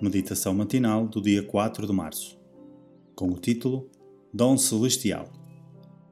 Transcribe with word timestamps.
Meditação 0.00 0.54
matinal 0.54 1.08
do 1.08 1.20
dia 1.20 1.42
4 1.42 1.84
de 1.84 1.92
março, 1.92 2.38
com 3.16 3.32
o 3.32 3.36
título 3.36 3.90
Dom 4.32 4.56
Celestial. 4.56 5.28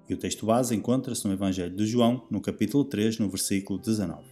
E 0.09 0.15
o 0.15 0.17
texto 0.17 0.45
base 0.45 0.75
encontra-se 0.75 1.25
no 1.25 1.33
Evangelho 1.33 1.77
de 1.77 1.87
João, 1.87 2.27
no 2.29 2.41
capítulo 2.41 2.85
3, 2.85 3.21
no 3.21 3.29
versículo 3.29 3.79
19. 3.79 4.25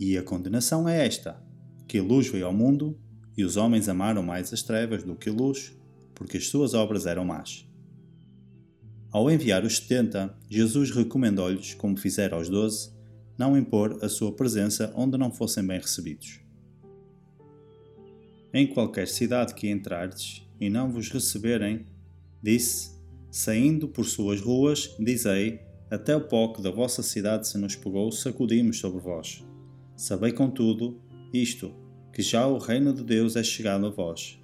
E 0.00 0.16
a 0.16 0.22
condenação 0.22 0.88
é 0.88 1.06
esta: 1.06 1.44
que 1.86 1.98
a 1.98 2.02
luz 2.02 2.28
veio 2.28 2.46
ao 2.46 2.54
mundo 2.54 2.98
e 3.36 3.44
os 3.44 3.58
homens 3.58 3.86
amaram 3.86 4.22
mais 4.22 4.50
as 4.50 4.62
trevas 4.62 5.02
do 5.02 5.14
que 5.14 5.28
a 5.28 5.32
luz, 5.32 5.76
porque 6.14 6.38
as 6.38 6.48
suas 6.48 6.72
obras 6.72 7.04
eram 7.04 7.26
más. 7.26 7.68
Ao 9.12 9.30
enviar 9.30 9.62
os 9.62 9.76
setenta, 9.76 10.34
Jesus 10.48 10.90
recomendou-lhes, 10.90 11.74
como 11.74 11.98
fizera 11.98 12.34
aos 12.34 12.48
doze, 12.48 12.90
não 13.36 13.58
impor 13.58 13.98
a 14.02 14.08
sua 14.08 14.32
presença 14.32 14.90
onde 14.96 15.18
não 15.18 15.30
fossem 15.30 15.66
bem 15.66 15.78
recebidos. 15.78 16.43
Em 18.56 18.68
qualquer 18.68 19.08
cidade 19.08 19.52
que 19.52 19.68
entrardes 19.68 20.46
e 20.60 20.70
não 20.70 20.88
vos 20.88 21.10
receberem, 21.10 21.86
disse, 22.40 22.92
saindo 23.28 23.88
por 23.88 24.04
suas 24.04 24.40
ruas, 24.40 24.94
dizei, 24.96 25.58
até 25.90 26.14
o 26.14 26.20
pó 26.20 26.52
que 26.52 26.62
da 26.62 26.70
vossa 26.70 27.02
cidade 27.02 27.48
se 27.48 27.58
nos 27.58 27.74
pegou, 27.74 28.12
sacudimos 28.12 28.78
sobre 28.78 29.00
vós. 29.00 29.44
Sabei, 29.96 30.30
contudo, 30.30 31.02
isto, 31.32 31.74
que 32.12 32.22
já 32.22 32.46
o 32.46 32.58
reino 32.58 32.92
de 32.92 33.02
Deus 33.02 33.34
é 33.34 33.42
chegado 33.42 33.86
a 33.86 33.90
vós. 33.90 34.38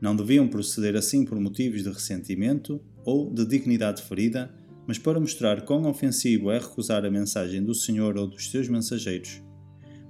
Não 0.00 0.16
deviam 0.16 0.48
proceder 0.48 0.96
assim 0.96 1.24
por 1.24 1.38
motivos 1.38 1.84
de 1.84 1.90
ressentimento 1.90 2.80
ou 3.04 3.32
de 3.32 3.46
dignidade 3.46 4.02
ferida, 4.02 4.52
mas 4.84 4.98
para 4.98 5.20
mostrar 5.20 5.62
quão 5.62 5.88
ofensivo 5.88 6.50
é 6.50 6.58
recusar 6.58 7.04
a 7.04 7.10
mensagem 7.10 7.62
do 7.62 7.72
Senhor 7.72 8.18
ou 8.18 8.26
dos 8.26 8.50
seus 8.50 8.68
mensageiros. 8.68 9.40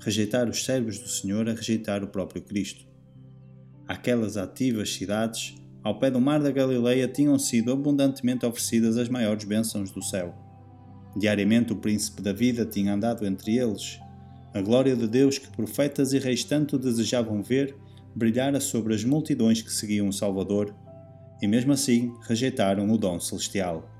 Rejeitar 0.01 0.49
os 0.49 0.65
servos 0.65 0.99
do 0.99 1.09
Senhor 1.09 1.47
é 1.47 1.53
rejeitar 1.53 2.03
o 2.03 2.09
próprio 2.09 2.41
Cristo. 2.41 2.94
Aquelas 3.87 4.37
ativas 4.37 4.95
cidades, 4.95 5.55
ao 5.83 5.99
pé 5.99 6.11
do 6.11 6.21
mar 6.21 6.41
da 6.41 6.51
Galileia, 6.51 7.07
tinham 7.07 7.39
sido 7.39 7.73
abundantemente 7.73 8.47
oferecidas 8.47 8.97
as 8.97 9.09
maiores 9.09 9.45
bênçãos 9.45 9.91
do 9.91 10.03
céu. 10.03 10.35
Diariamente 11.17 11.73
o 11.73 11.77
príncipe 11.77 12.23
da 12.23 12.33
vida 12.33 12.65
tinha 12.65 12.95
andado 12.95 13.27
entre 13.27 13.57
eles 13.57 14.01
a 14.55 14.63
glória 14.63 14.95
de 14.95 15.09
Deus 15.09 15.37
que 15.37 15.49
profetas 15.49 16.13
e 16.13 16.19
reis 16.19 16.45
tanto 16.45 16.79
desejavam 16.79 17.43
ver 17.43 17.77
brilhara 18.15 18.61
sobre 18.61 18.95
as 18.95 19.05
multidões 19.05 19.61
que 19.61 19.73
seguiam 19.73 20.09
o 20.09 20.13
Salvador, 20.13 20.73
e 21.43 21.49
mesmo 21.49 21.73
assim 21.73 22.15
rejeitaram 22.23 22.89
o 22.89 22.97
dom 22.97 23.19
celestial. 23.19 23.91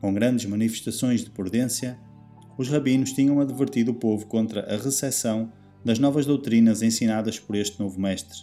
Com 0.00 0.14
grandes 0.14 0.46
manifestações 0.46 1.22
de 1.22 1.30
prudência, 1.30 1.98
os 2.56 2.70
rabinos 2.70 3.12
tinham 3.12 3.38
advertido 3.38 3.90
o 3.90 3.94
povo 3.94 4.26
contra 4.26 4.62
a 4.62 4.78
recepção 4.78 5.52
das 5.84 5.98
novas 5.98 6.24
doutrinas 6.24 6.80
ensinadas 6.80 7.38
por 7.38 7.54
este 7.54 7.78
novo 7.78 8.00
mestre, 8.00 8.38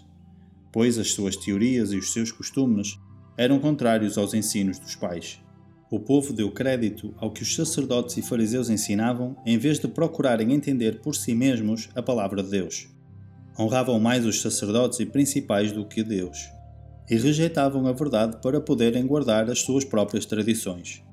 pois 0.74 0.98
as 0.98 1.12
suas 1.12 1.38
teorias 1.38 1.94
e 1.94 1.98
os 1.98 2.12
seus 2.12 2.32
costumes 2.32 3.00
eram 3.38 3.60
contrários 3.60 4.18
aos 4.18 4.34
ensinos 4.34 4.78
dos 4.78 4.96
pais 4.96 5.42
o 5.94 6.00
povo 6.00 6.34
deu 6.34 6.50
crédito 6.50 7.14
ao 7.18 7.30
que 7.30 7.44
os 7.44 7.54
sacerdotes 7.54 8.18
e 8.18 8.24
fariseus 8.24 8.68
ensinavam 8.68 9.36
em 9.46 9.60
vez 9.60 9.78
de 9.78 9.88
procurarem 9.88 10.52
entender 10.52 11.00
por 11.02 11.16
si 11.16 11.36
mesmos 11.36 11.88
a 11.94 12.02
palavra 12.02 12.42
de 12.42 12.50
Deus. 12.50 12.88
Honravam 13.60 14.00
mais 14.00 14.26
os 14.26 14.42
sacerdotes 14.42 15.00
e 15.00 15.06
principais 15.06 15.72
do 15.72 15.86
que 15.86 16.02
Deus, 16.02 16.40
e 17.08 17.16
rejeitavam 17.16 17.86
a 17.86 17.92
verdade 17.92 18.38
para 18.42 18.60
poderem 18.60 19.06
guardar 19.06 19.52
as 19.52 19.60
suas 19.60 19.86
próprias 19.86 20.26
tradições. 20.26 21.04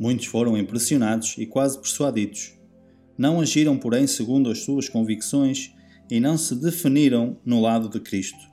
Muitos 0.00 0.24
foram 0.24 0.56
impressionados 0.56 1.34
e 1.36 1.44
quase 1.44 1.78
persuadidos. 1.78 2.54
Não 3.18 3.38
agiram, 3.38 3.76
porém, 3.76 4.06
segundo 4.06 4.50
as 4.50 4.60
suas 4.60 4.88
convicções 4.88 5.74
e 6.10 6.18
não 6.18 6.38
se 6.38 6.54
definiram 6.54 7.36
no 7.44 7.60
lado 7.60 7.86
de 7.86 8.00
Cristo. 8.00 8.51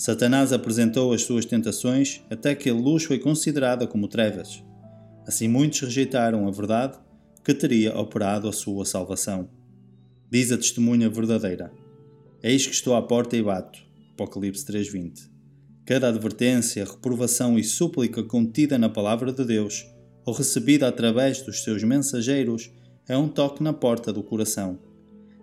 Satanás 0.00 0.50
apresentou 0.50 1.12
as 1.12 1.24
suas 1.24 1.44
tentações 1.44 2.22
até 2.30 2.54
que 2.54 2.70
a 2.70 2.74
luz 2.74 3.04
foi 3.04 3.18
considerada 3.18 3.86
como 3.86 4.08
trevas 4.08 4.64
Assim 5.26 5.46
muitos 5.46 5.80
rejeitaram 5.80 6.48
a 6.48 6.50
verdade 6.50 6.98
que 7.44 7.52
teria 7.52 7.94
operado 7.98 8.48
a 8.48 8.52
sua 8.52 8.86
salvação. 8.86 9.50
Diz 10.30 10.50
a 10.50 10.56
testemunha 10.56 11.10
verdadeira: 11.10 11.70
Eis 12.42 12.66
que 12.66 12.72
estou 12.72 12.96
à 12.96 13.02
porta 13.02 13.36
e 13.36 13.42
bato. 13.42 13.78
Apocalipse 14.14 14.64
3:20. 14.64 15.30
Cada 15.84 16.08
advertência, 16.08 16.82
reprovação 16.82 17.58
e 17.58 17.62
súplica 17.62 18.22
contida 18.22 18.78
na 18.78 18.88
palavra 18.88 19.34
de 19.34 19.44
Deus, 19.44 19.86
ou 20.24 20.32
recebida 20.32 20.88
através 20.88 21.42
dos 21.42 21.62
seus 21.62 21.84
mensageiros, 21.84 22.70
é 23.06 23.18
um 23.18 23.28
toque 23.28 23.62
na 23.62 23.74
porta 23.74 24.10
do 24.10 24.22
coração. 24.22 24.78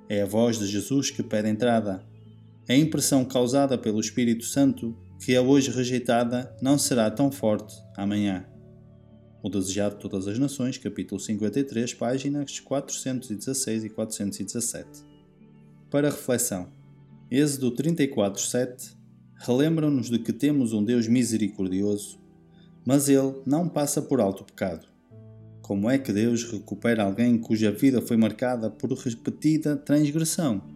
É 0.09 0.23
a 0.23 0.25
voz 0.25 0.57
de 0.57 0.65
Jesus 0.65 1.11
que 1.11 1.21
pede 1.21 1.47
entrada. 1.47 2.03
A 2.69 2.75
impressão 2.75 3.23
causada 3.23 3.77
pelo 3.77 4.01
Espírito 4.01 4.43
Santo, 4.43 4.93
que 5.23 5.33
é 5.33 5.39
hoje 5.39 5.71
rejeitada, 5.71 6.53
não 6.61 6.77
será 6.77 7.09
tão 7.09 7.31
forte 7.31 7.73
amanhã. 7.95 8.45
O 9.41 9.47
Desejado 9.49 9.95
de 9.95 10.01
Todas 10.01 10.27
as 10.27 10.37
Nações, 10.37 10.77
capítulo 10.77 11.17
53, 11.17 11.93
páginas 11.93 12.59
416 12.59 13.85
e 13.85 13.89
417. 13.89 14.85
Para 15.89 16.09
reflexão, 16.09 16.67
Êxodo 17.31 17.71
34, 17.71 18.41
7 18.41 18.97
relembram-nos 19.37 20.09
de 20.09 20.19
que 20.19 20.33
temos 20.33 20.73
um 20.73 20.83
Deus 20.83 21.07
misericordioso, 21.07 22.19
mas 22.85 23.07
Ele 23.07 23.33
não 23.45 23.69
passa 23.69 24.01
por 24.01 24.19
alto 24.19 24.43
pecado. 24.43 24.85
Como 25.61 25.89
é 25.89 25.97
que 25.97 26.11
Deus 26.11 26.43
recupera 26.43 27.03
alguém 27.03 27.37
cuja 27.37 27.71
vida 27.71 28.01
foi 28.01 28.17
marcada 28.17 28.69
por 28.69 28.91
repetida 28.91 29.77
transgressão? 29.77 30.75